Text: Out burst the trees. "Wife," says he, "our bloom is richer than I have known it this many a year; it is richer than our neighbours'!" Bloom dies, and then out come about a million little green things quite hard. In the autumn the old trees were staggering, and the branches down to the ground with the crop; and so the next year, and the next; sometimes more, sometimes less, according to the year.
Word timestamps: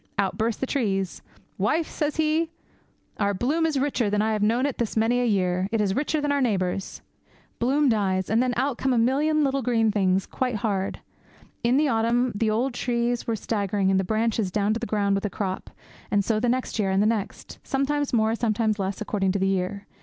Out 0.17 0.35
burst 0.35 0.59
the 0.59 0.65
trees. 0.65 1.21
"Wife," 1.59 1.87
says 1.87 2.15
he, 2.15 2.49
"our 3.19 3.35
bloom 3.35 3.67
is 3.67 3.77
richer 3.79 4.09
than 4.09 4.19
I 4.19 4.33
have 4.33 4.41
known 4.41 4.65
it 4.65 4.79
this 4.79 4.97
many 4.97 5.19
a 5.21 5.25
year; 5.25 5.69
it 5.71 5.79
is 5.79 5.95
richer 5.95 6.19
than 6.19 6.31
our 6.31 6.41
neighbours'!" 6.41 7.03
Bloom 7.59 7.87
dies, 7.87 8.27
and 8.27 8.41
then 8.41 8.55
out 8.57 8.79
come 8.79 8.93
about 8.93 9.01
a 9.01 9.05
million 9.05 9.43
little 9.43 9.61
green 9.61 9.91
things 9.91 10.25
quite 10.25 10.55
hard. 10.55 11.01
In 11.63 11.77
the 11.77 11.87
autumn 11.87 12.31
the 12.33 12.49
old 12.49 12.73
trees 12.73 13.27
were 13.27 13.35
staggering, 13.35 13.91
and 13.91 13.99
the 13.99 14.03
branches 14.03 14.49
down 14.49 14.73
to 14.73 14.79
the 14.79 14.87
ground 14.87 15.15
with 15.15 15.21
the 15.23 15.29
crop; 15.29 15.69
and 16.09 16.25
so 16.25 16.39
the 16.39 16.49
next 16.49 16.79
year, 16.79 16.89
and 16.89 17.03
the 17.03 17.05
next; 17.05 17.59
sometimes 17.63 18.11
more, 18.11 18.33
sometimes 18.33 18.79
less, 18.79 19.01
according 19.01 19.31
to 19.33 19.37
the 19.37 19.47
year. 19.49 19.85